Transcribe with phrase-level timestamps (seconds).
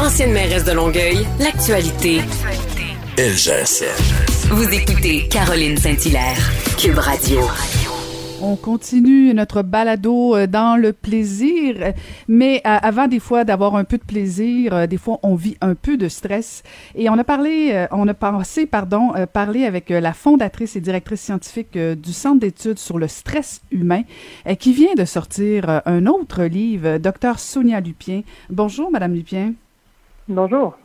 [0.00, 2.22] Ancienne mairesse de Longueuil, l'actualité.
[3.18, 4.48] LGSN.
[4.48, 6.38] Vous écoutez Caroline Saint-Hilaire,
[6.78, 7.40] Cube Radio.
[8.40, 11.92] On continue notre balado euh, dans le plaisir,
[12.28, 15.58] mais euh, avant des fois d'avoir un peu de plaisir, euh, des fois on vit
[15.60, 16.62] un peu de stress.
[16.94, 21.76] Et on a parlé, on a pensé, pardon, parler avec la fondatrice et directrice scientifique
[21.76, 24.04] du Centre d'études sur le stress humain,
[24.58, 28.22] qui vient de sortir un autre livre, Docteur Sonia Lupien.
[28.48, 29.52] Bonjour, Madame Lupien.
[30.30, 30.78] Bonjour.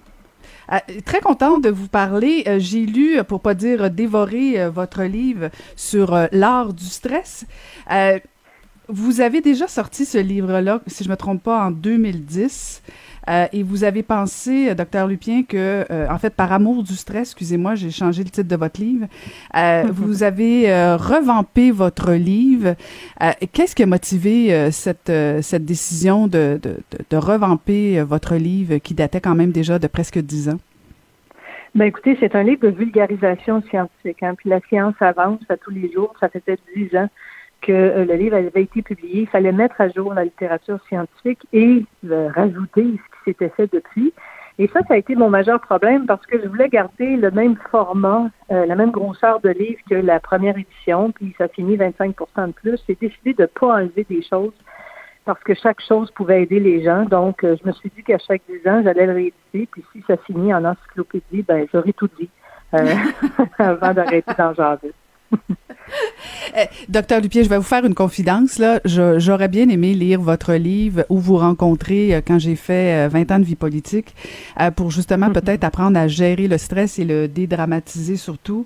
[0.72, 2.44] Euh, très contente de vous parler.
[2.48, 7.46] Euh, j'ai lu, pour pas dire dévoré, euh, votre livre sur l'art du stress.
[8.88, 12.82] vous avez déjà sorti ce livre-là, si je me trompe pas, en 2010.
[13.30, 16.94] Euh, et vous avez pensé, euh, docteur Lupien, que, euh, en fait, par amour du
[16.94, 19.08] stress, excusez-moi, j'ai changé le titre de votre livre,
[19.92, 22.76] vous avez revampé votre livre.
[23.54, 25.12] Qu'est-ce qui a motivé cette,
[25.42, 26.78] cette décision de, de,
[27.10, 30.60] de, revamper votre livre qui datait quand même déjà de presque dix ans?
[31.74, 34.24] Ben écoutez, c'est un livre de vulgarisation scientifique.
[34.24, 36.14] Hein, puis la science avance à tous les jours.
[36.20, 37.10] Ça fait peut-être dix ans
[37.66, 39.22] que euh, le livre avait été publié.
[39.22, 43.72] Il fallait mettre à jour la littérature scientifique et euh, rajouter ce qui s'était fait
[43.72, 44.14] depuis.
[44.58, 47.58] Et ça, ça a été mon majeur problème parce que je voulais garder le même
[47.72, 52.48] format, euh, la même grosseur de livre que la première édition, puis ça finit 25%
[52.48, 52.80] de plus.
[52.88, 54.54] J'ai décidé de ne pas enlever des choses
[55.26, 57.04] parce que chaque chose pouvait aider les gens.
[57.06, 59.68] Donc, je me suis dit qu'à chaque 10 ans, j'allais le rééditer.
[59.72, 62.30] Puis si ça finit en encyclopédie, ben j'aurais tout dit
[63.58, 64.94] avant d'arrêter d'en jaser.
[66.58, 68.60] Eh, docteur Dupier, je vais vous faire une confidence.
[68.60, 68.80] Là.
[68.86, 73.36] j'aurais bien aimé lire votre livre où vous rencontrez euh, quand j'ai fait 20 euh,
[73.36, 74.16] ans de vie politique
[74.60, 78.66] euh, pour justement peut-être apprendre à gérer le stress et le dédramatiser surtout.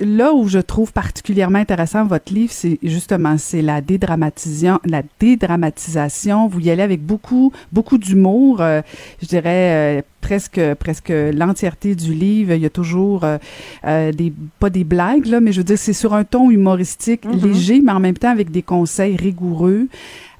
[0.00, 6.48] là où je trouve particulièrement intéressant votre livre, c'est justement c'est la dédramatisation, la dédramatisation.
[6.48, 8.58] Vous y allez avec beaucoup beaucoup d'humour.
[8.58, 12.52] je dirais presque presque l'entièreté du livre.
[12.52, 13.38] Il y a toujours euh,
[13.86, 17.24] euh, des pas des blagues là, mais je veux dire c'est sur un ton humoristique
[17.24, 17.42] mm-hmm.
[17.42, 19.88] léger, mais en même temps avec des conseils rigoureux.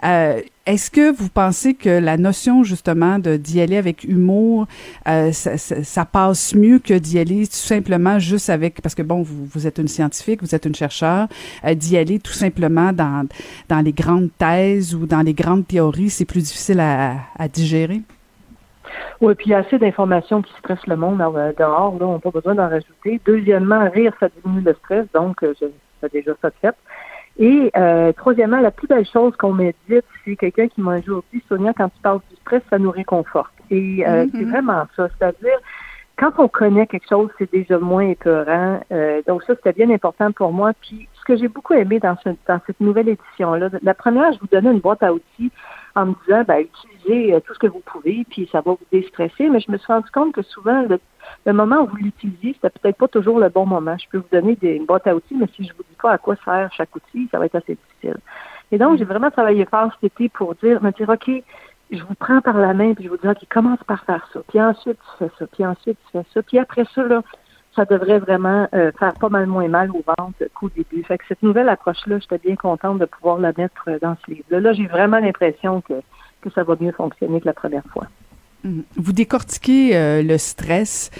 [0.02, 4.66] Euh, est-ce que vous pensez que la notion justement de d'y aller avec humour,
[5.04, 9.46] ça, ça, passe mieux que d'y aller tout simplement juste avec parce que bon vous,
[9.46, 11.28] vous êtes une scientifique, vous êtes une chercheur,
[11.74, 13.26] d'y aller tout simplement dans
[13.68, 18.02] dans les grandes thèses ou dans les grandes théories, c'est plus difficile à, à digérer?
[19.20, 22.14] Oui, puis il y a assez d'informations qui stressent le monde euh, dehors, là, on
[22.14, 23.20] n'a pas besoin d'en rajouter.
[23.24, 26.74] Deuxièmement, rire, ça diminue le stress, donc euh, j'ai déjà ça fait.
[27.38, 31.22] Et euh, troisièmement, la plus belle chose qu'on médite, c'est quelqu'un qui m'a un jour
[31.32, 33.52] dit, Sonia, quand tu parles du stress, ça nous réconforte.
[33.70, 34.30] Et euh, mm-hmm.
[34.32, 35.58] c'est vraiment ça, c'est-à-dire
[36.18, 38.80] quand on connaît quelque chose, c'est déjà moins épeurant.
[39.26, 40.72] donc ça, c'était bien important pour moi.
[40.82, 44.40] Puis ce que j'ai beaucoup aimé dans, ce, dans cette nouvelle édition-là, la première, je
[44.40, 45.50] vous donnais une boîte à outils
[45.94, 46.66] en me disant, ben,
[47.08, 49.48] euh, tout ce que vous pouvez, puis ça va vous déstresser.
[49.48, 52.96] Mais je me suis rendu compte que souvent, le, moment où vous l'utilisez, c'était peut-être
[52.96, 53.96] pas toujours le bon moment.
[53.98, 56.12] Je peux vous donner des, une boîte à outils, mais si je vous dis pas
[56.12, 58.18] à quoi sert chaque outil, ça va être assez difficile.
[58.72, 61.30] Et donc, j'ai vraiment travaillé fort cet été pour dire, me dire, OK,
[61.90, 64.40] je vous prends par la main, puis je vous dis, OK, commence par faire ça.
[64.48, 65.46] Puis ensuite, tu fais ça.
[65.46, 66.42] Puis ensuite, tu fais ça.
[66.42, 67.22] Puis après ça, là,
[67.74, 71.02] ça devrait vraiment euh, faire pas mal moins mal au ventre qu'au début.
[71.04, 74.30] Fait que cette nouvelle approche-là, j'étais bien contente de pouvoir la mettre euh, dans ce
[74.30, 74.60] livre-là.
[74.60, 75.94] Là, j'ai vraiment l'impression que,
[76.40, 78.06] que ça va mieux fonctionner que la première fois.
[78.64, 78.84] Mhm.
[78.96, 81.10] Vous décortiquez euh, le stress,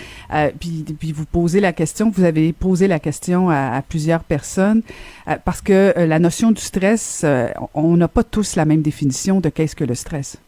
[0.61, 4.83] puis, puis, vous posez la question, vous avez posé la question à, à plusieurs personnes,
[5.45, 7.25] parce que la notion du stress,
[7.75, 10.41] on n'a pas tous la même définition de qu'est-ce que le stress.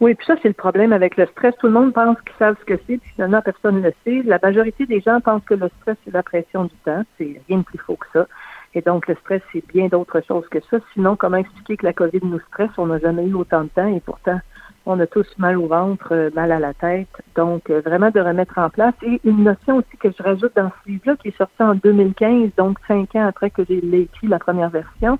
[0.00, 1.54] Oui, puis ça, c'est le problème avec le stress.
[1.58, 4.22] Tout le monde pense qu'ils savent ce que c'est, puis finalement, personne ne le sait.
[4.24, 7.04] La majorité des gens pensent que le stress, c'est la pression du temps.
[7.16, 8.26] C'est rien de plus faux que ça.
[8.74, 10.78] Et donc, le stress, c'est bien d'autres choses que ça.
[10.92, 12.70] Sinon, comment expliquer que la COVID nous stresse?
[12.76, 14.40] On n'a jamais eu autant de temps et pourtant,
[14.86, 17.08] on a tous mal au ventre, euh, mal à la tête.
[17.36, 18.94] Donc, euh, vraiment de remettre en place.
[19.02, 22.50] Et une notion aussi que je rajoute dans ce livre-là, qui est sorti en 2015,
[22.56, 25.18] donc cinq ans après que j'ai écrit la première version,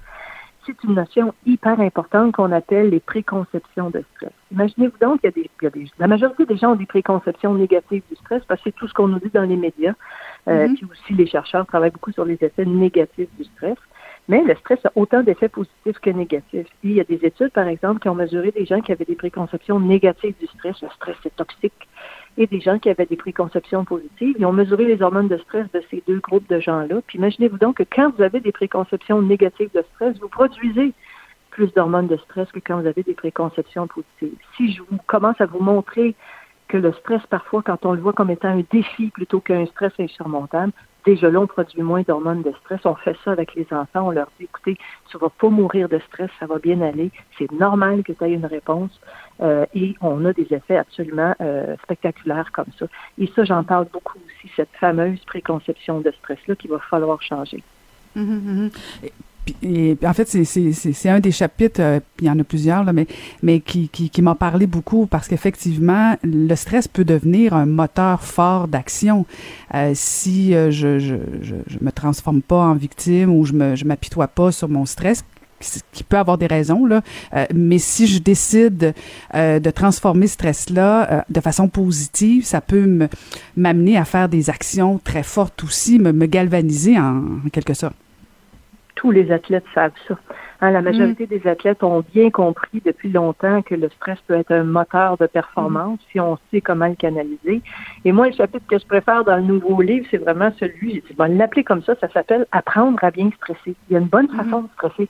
[0.66, 4.32] c'est une notion hyper importante qu'on appelle les préconceptions de stress.
[4.52, 8.16] Imaginez-vous donc qu'il y, a des, la majorité des gens ont des préconceptions négatives du
[8.16, 9.94] stress parce que c'est tout ce qu'on nous dit dans les médias.
[10.48, 10.74] Euh, mm-hmm.
[10.74, 13.76] Puis aussi, les chercheurs travaillent beaucoup sur les effets négatifs du stress.
[14.28, 16.66] Mais le stress a autant d'effets positifs que négatifs.
[16.82, 19.16] il y a des études, par exemple, qui ont mesuré des gens qui avaient des
[19.16, 20.80] préconceptions négatives du stress.
[20.80, 21.88] Le stress est toxique
[22.36, 24.36] et des gens qui avaient des préconceptions positives.
[24.38, 27.00] Ils ont mesuré les hormones de stress de ces deux groupes de gens-là.
[27.06, 30.92] Puis imaginez-vous donc que quand vous avez des préconceptions négatives de stress, vous produisez
[31.50, 34.36] plus d'hormones de stress que quand vous avez des préconceptions positives.
[34.56, 36.16] Si je vous commence à vous montrer
[36.66, 39.92] que le stress, parfois, quand on le voit comme étant un défi plutôt qu'un stress
[40.00, 40.72] insurmontable,
[41.04, 42.80] déjà là, on produit moins d'hormones de stress.
[42.84, 44.08] On fait ça avec les enfants.
[44.08, 44.76] On leur dit, écoutez,
[45.10, 47.10] tu vas pas mourir de stress, ça va bien aller.
[47.38, 48.98] C'est normal que tu aies une réponse.
[49.40, 52.86] Euh, et on a des effets absolument euh, spectaculaires comme ça.
[53.18, 57.62] Et ça, j'en parle beaucoup aussi, cette fameuse préconception de stress-là qu'il va falloir changer.
[58.14, 58.70] Mmh, mmh, mmh.
[59.62, 63.06] Et, en fait, c'est un des chapitres, euh, il y en a plusieurs, là, mais,
[63.42, 68.22] mais qui, qui, qui m'a parlé beaucoup parce qu'effectivement, le stress peut devenir un moteur
[68.22, 69.26] fort d'action.
[69.74, 73.76] Euh, si euh, je, je, je, je, me transforme pas en victime ou je me
[73.76, 75.24] je m'apitoie pas sur mon stress,
[75.92, 77.02] qui peut avoir des raisons là,
[77.34, 78.94] euh, mais si je décide
[79.34, 83.08] euh, de transformer ce stress-là euh, de façon positive, ça peut
[83.56, 87.94] m'amener à faire des actions très fortes aussi, me, me galvaniser en, en quelque sorte
[89.04, 90.16] tous les athlètes savent ça.
[90.64, 91.26] Hein, la majorité mm.
[91.26, 95.26] des athlètes ont bien compris depuis longtemps que le stress peut être un moteur de
[95.26, 96.04] performance mm.
[96.10, 97.60] si on sait comment le canaliser.
[98.06, 101.00] Et moi, le chapitre que je préfère dans le nouveau livre, c'est vraiment celui, j'ai
[101.02, 103.76] dit, bon, l'appeler comme ça, ça s'appelle Apprendre à bien stresser.
[103.90, 104.64] Il y a une bonne façon mm.
[104.64, 105.08] de stresser.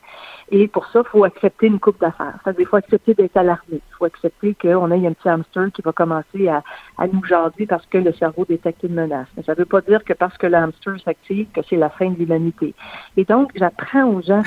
[0.51, 2.37] Et pour ça, il faut accepter une coupe d'affaires.
[2.59, 3.75] Il faut accepter d'être alarmé.
[3.75, 6.65] Il faut accepter qu'on ait un petit hamster qui va commencer à,
[6.99, 9.29] à nous jarder parce que le cerveau détecte une menace.
[9.37, 11.91] Mais ça ne veut pas dire que parce que le hamster s'active, que c'est la
[11.91, 12.75] fin de l'humanité.
[13.17, 14.43] Et donc, j'apprends aux gens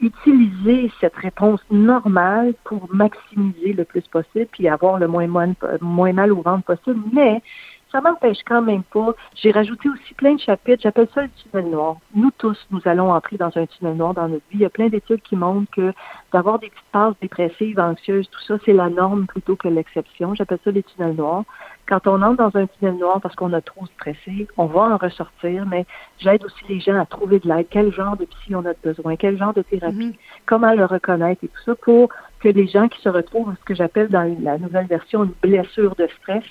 [0.00, 6.12] utiliser cette réponse normale pour maximiser le plus possible puis avoir le moins, moins, moins
[6.12, 7.00] mal au ventre possible.
[7.12, 7.42] Mais
[7.90, 9.14] ça m'empêche quand même pas.
[9.34, 10.82] J'ai rajouté aussi plein de chapitres.
[10.82, 11.96] J'appelle ça le tunnel noir.
[12.14, 14.58] Nous tous, nous allons entrer dans un tunnel noir dans notre vie.
[14.58, 15.92] Il y a plein d'études qui montrent que
[16.32, 20.34] d'avoir des petites passes dépressives, anxieuses, tout ça, c'est la norme plutôt que l'exception.
[20.34, 21.44] J'appelle ça les tunnels noirs.
[21.86, 24.96] Quand on entre dans un tunnel noir parce qu'on a trop stressé, on va en
[24.98, 25.86] ressortir, mais
[26.18, 27.66] j'aide aussi les gens à trouver de l'aide.
[27.70, 29.16] Quel genre de psy on a besoin?
[29.16, 30.18] Quel genre de thérapie?
[30.44, 32.10] Comment le reconnaître et tout ça pour
[32.40, 35.94] que les gens qui se retrouvent, ce que j'appelle dans la nouvelle version une blessure
[35.96, 36.44] de stress,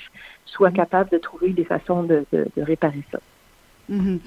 [0.48, 2.26] soit capable de trouver des façons de,
[2.58, 3.20] réparer ça.
[3.92, 4.20] Mm-hmm.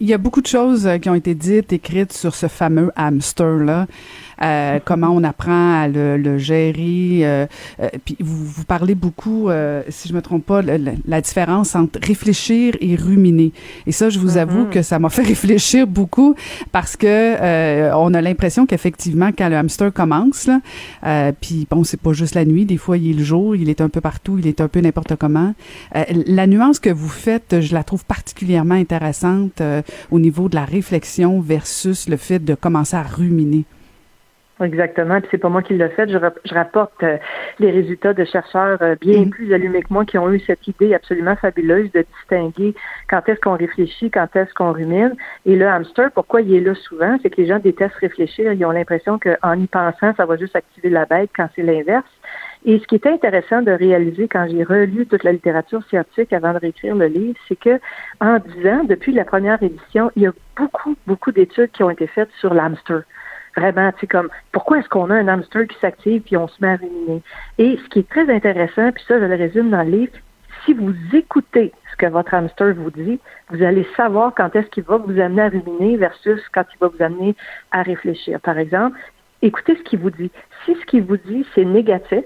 [0.00, 2.90] Il y a beaucoup de choses euh, qui ont été dites, écrites sur ce fameux
[2.96, 3.86] hamster-là.
[4.42, 7.20] Euh, comment on apprend à le, le gérer.
[7.22, 7.46] Euh,
[7.80, 11.74] euh, puis vous, vous parlez beaucoup, euh, si je me trompe pas, la, la, différence
[11.74, 13.52] entre réfléchir et ruminer.
[13.86, 14.70] Et ça, je vous avoue mm-hmm.
[14.70, 16.34] que ça m'a fait réfléchir beaucoup
[16.72, 22.00] parce que euh, on a l'impression qu'effectivement, quand le hamster commence, là, puis bon, c'est
[22.00, 24.38] pas juste la nuit, des fois il est le jour, il est un peu partout,
[24.38, 25.54] il est un peu n'importe comment.
[25.92, 29.62] la nuance que vous faites, je la trouve particulièrement intéressante
[30.10, 33.64] au niveau de la réflexion versus le fait de commencer à ruminer.
[34.60, 35.20] Exactement.
[35.20, 36.08] Puis c'est pas moi qui l'ai fait.
[36.08, 37.16] Je, je rapporte euh,
[37.58, 39.30] les résultats de chercheurs euh, bien mm.
[39.30, 42.74] plus allumés que moi qui ont eu cette idée absolument fabuleuse de distinguer
[43.10, 45.16] quand est-ce qu'on réfléchit, quand est-ce qu'on rumine.
[45.44, 48.52] Et le hamster, pourquoi il est là souvent, c'est que les gens détestent réfléchir.
[48.52, 52.06] Ils ont l'impression qu'en y pensant, ça va juste activer la bête quand c'est l'inverse.
[52.64, 56.52] Et ce qui est intéressant de réaliser quand j'ai relu toute la littérature scientifique avant
[56.52, 57.80] de réécrire le livre, c'est que
[58.20, 61.90] en dix ans, depuis la première édition, il y a beaucoup, beaucoup d'études qui ont
[61.90, 63.02] été faites sur l'hamster
[63.56, 66.56] vraiment, tu sais, comme, pourquoi est-ce qu'on a un hamster qui s'active puis on se
[66.60, 67.22] met à ruminer?
[67.58, 70.12] Et ce qui est très intéressant, puis ça, je le résume dans le livre,
[70.64, 73.20] si vous écoutez ce que votre hamster vous dit,
[73.50, 76.88] vous allez savoir quand est-ce qu'il va vous amener à ruminer versus quand il va
[76.88, 77.34] vous amener
[77.70, 78.40] à réfléchir.
[78.40, 78.98] Par exemple,
[79.42, 80.30] écoutez ce qu'il vous dit.
[80.64, 82.24] Si ce qu'il vous dit, c'est négatif,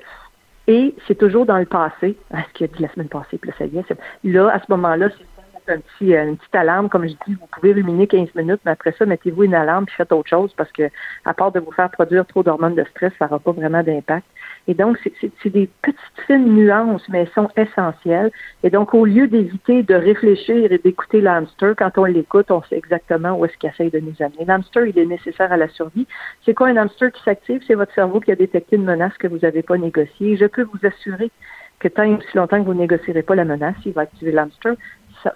[0.69, 3.50] et c'est toujours dans le passé, ah, ce qu'il a dit la semaine passée, puis
[3.50, 5.24] là, ça est, là, à ce moment-là, c'est
[5.69, 9.06] euh, une petite alarme, comme je dis, vous pouvez ruminer 15 minutes, mais après ça,
[9.06, 10.91] mettez-vous une alarme puis faites autre chose parce que,
[11.25, 14.26] à part de vous faire produire trop d'hormones de stress, ça n'aura pas vraiment d'impact.
[14.67, 18.31] Et donc, c'est des petites fines nuances, mais elles sont essentielles.
[18.63, 22.77] Et donc, au lieu d'éviter de réfléchir et d'écouter l'hamster, quand on l'écoute, on sait
[22.77, 24.44] exactement où est-ce qu'il essaye de nous amener.
[24.46, 26.06] L'hamster, il est nécessaire à la survie.
[26.44, 27.63] C'est quoi un hamster qui s'active?
[27.67, 30.37] C'est votre cerveau qui a détecté une menace que vous n'avez pas négociée.
[30.37, 31.31] Je peux vous assurer
[31.79, 34.75] que tant aussi longtemps que vous négocierez pas la menace, il va activer l'hamster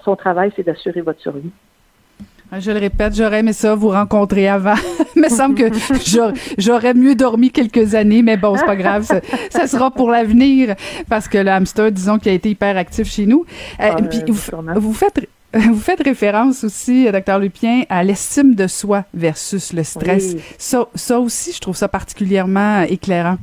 [0.04, 1.50] son travail, c'est d'assurer votre survie.
[2.54, 4.74] Ah, je le répète, j'aurais aimé ça vous rencontrer avant.
[5.16, 5.70] Il me semble que
[6.58, 9.08] j'aurais mieux dormi quelques années, mais bon, c'est pas grave.
[9.50, 10.74] Ça, sera pour l'avenir
[11.08, 13.46] parce que le hamster, disons, qui a été hyper actif chez nous.
[13.80, 19.04] Euh, ah, puis vous, faites vous faites référence aussi, docteur Lupien, à l'estime de soi
[19.14, 20.36] versus le stress.
[20.58, 23.38] Ça, ça aussi, je trouve ça particulièrement éclairant.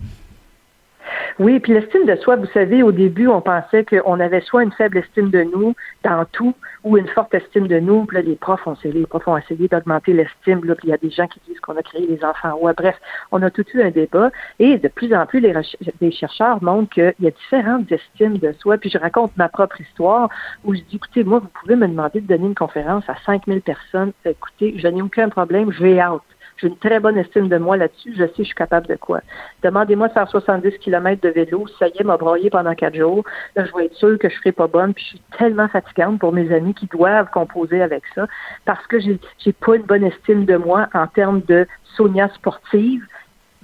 [1.39, 4.74] Oui, puis l'estime de soi, vous savez, au début, on pensait qu'on avait soit une
[4.74, 6.53] faible estime de nous dans tout,
[6.84, 8.03] ou une forte estime de nous.
[8.03, 10.65] Puis là, les profs ont essayé, les profs ont essayé d'augmenter l'estime.
[10.65, 12.58] Là, il y a des gens qui disent qu'on a créé les enfants.
[12.60, 12.98] Ouais, bref,
[13.31, 14.31] on a tout eu un débat.
[14.60, 15.53] Et de plus en plus, les,
[16.01, 18.77] les chercheurs montrent qu'il y a différentes estimes de soi.
[18.77, 20.29] Puis je raconte ma propre histoire
[20.65, 23.62] où je dis, écoutez, moi, vous pouvez me demander de donner une conférence à 5000
[23.62, 24.12] personnes.
[24.25, 26.22] Écoutez, je n'ai aucun problème, je vais out
[26.59, 29.21] j'ai une très bonne estime de moi là-dessus, je sais je suis capable de quoi.
[29.63, 33.23] Demandez-moi de faire 70 km de vélo, ça y est, m'a broyé pendant quatre jours,
[33.55, 36.19] là, je vais être sûre que je serai pas bonne, puis je suis tellement fatigante
[36.19, 38.27] pour mes amis qui doivent composer avec ça,
[38.65, 43.05] parce que j'ai, j'ai pas une bonne estime de moi en termes de Sonia sportive,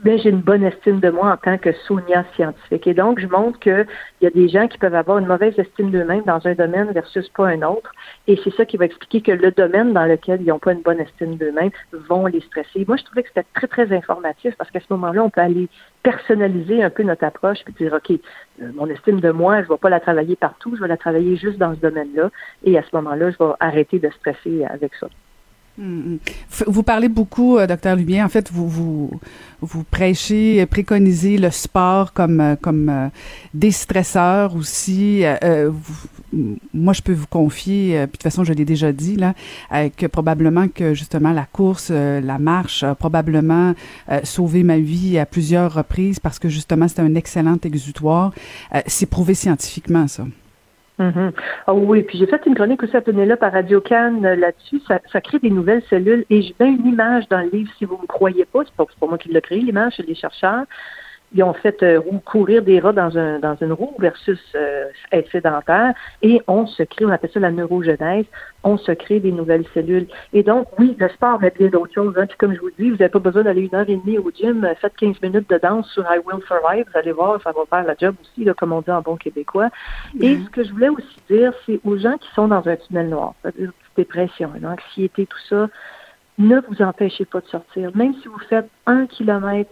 [0.03, 2.85] mais j'ai une bonne estime de moi en tant que Sonia scientifique.
[2.87, 3.87] Et donc, je montre qu'il
[4.21, 7.29] y a des gens qui peuvent avoir une mauvaise estime d'eux-mêmes dans un domaine versus
[7.29, 7.91] pas un autre.
[8.27, 10.81] Et c'est ça qui va expliquer que le domaine dans lequel ils n'ont pas une
[10.81, 12.83] bonne estime d'eux-mêmes vont les stresser.
[12.87, 15.69] Moi, je trouvais que c'était très, très informatif parce qu'à ce moment-là, on peut aller
[16.03, 19.73] personnaliser un peu notre approche puis dire, OK, euh, mon estime de moi, je ne
[19.73, 22.29] vais pas la travailler partout, je vais la travailler juste dans ce domaine-là.
[22.63, 25.07] Et à ce moment-là, je vais arrêter de stresser avec ça.
[25.77, 26.19] Mm, mm.
[26.67, 28.25] Vous parlez beaucoup, euh, docteur Lubien.
[28.25, 29.11] En fait, vous vous
[29.61, 33.07] vous prêchez, préconisez le sport comme euh, comme euh,
[33.53, 35.23] déstresseur aussi.
[36.73, 39.33] moi, je peux vous confier, puis de toute façon, je l'ai déjà dit là,
[39.97, 43.73] que probablement que justement la course, la marche, a probablement
[44.23, 48.33] sauvé ma vie à plusieurs reprises parce que justement, c'est un excellent exutoire.
[48.87, 50.25] c'est prouvé scientifiquement ça.
[50.97, 51.31] Mm
[51.67, 54.81] oui, puis j'ai fait une chronique aussi à Penelope à Radio Cannes euh, là-dessus.
[54.87, 57.85] Ça, ça, crée des nouvelles cellules et je mets une image dans le livre si
[57.85, 58.61] vous ne me croyez pas.
[58.65, 60.65] C'est pas, pas moi qui l'ai créé, l'image, c'est des chercheurs
[61.33, 65.29] ils ont fait euh, courir des rats dans, un, dans une roue versus euh, être
[65.31, 68.25] sédentaire et on se crée, on appelle ça la neurogenèse,
[68.63, 70.07] on se crée des nouvelles cellules.
[70.33, 72.13] Et donc, oui, le sport, mais bien d'autres choses.
[72.17, 72.25] Hein.
[72.27, 74.31] Puis comme je vous dis, vous n'avez pas besoin d'aller une heure et demie au
[74.31, 77.51] gym, euh, faites 15 minutes de danse sur I Will Survive, vous allez voir, ça
[77.51, 79.69] va faire la job aussi, là, comme on dit en bon québécois.
[80.19, 80.45] Et mm-hmm.
[80.45, 83.33] ce que je voulais aussi dire, c'est aux gens qui sont dans un tunnel noir,
[83.41, 85.69] c'est-à-dire dépression, l'anxiété, tout ça,
[86.37, 87.91] ne vous empêchez pas de sortir.
[87.95, 89.71] Même si vous faites un kilomètre,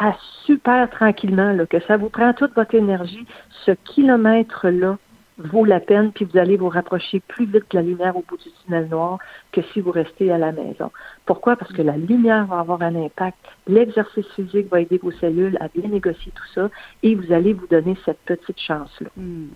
[0.00, 0.16] à
[0.46, 3.26] super tranquillement, là, que ça vous prend toute votre énergie,
[3.66, 4.96] ce kilomètre-là
[5.36, 8.36] vaut la peine, puis vous allez vous rapprocher plus vite de la lumière au bout
[8.36, 9.18] du tunnel noir
[9.52, 10.90] que si vous restez à la maison.
[11.24, 11.56] Pourquoi?
[11.56, 15.68] Parce que la lumière va avoir un impact, l'exercice physique va aider vos cellules à
[15.68, 16.70] bien négocier tout ça,
[17.02, 19.08] et vous allez vous donner cette petite chance-là.
[19.16, 19.48] Hmm.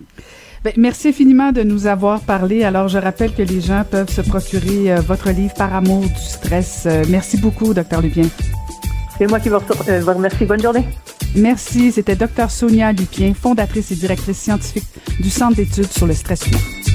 [0.63, 2.63] Ben, merci infiniment de nous avoir parlé.
[2.63, 6.15] Alors, je rappelle que les gens peuvent se procurer euh, votre livre Par amour du
[6.15, 6.87] stress.
[6.87, 8.25] Euh, merci beaucoup, docteur Lupien.
[9.17, 9.55] C'est moi qui vous,
[9.87, 10.45] euh, vous remercie.
[10.45, 10.85] Bonne journée.
[11.35, 11.91] Merci.
[11.91, 14.87] C'était Dr Sonia Lupien, fondatrice et directrice scientifique
[15.19, 16.94] du Centre d'études sur le stress humain.